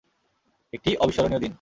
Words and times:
একটি 0.73 0.89
অবিস্মরণীয় 0.97 1.39
দিন! 1.39 1.49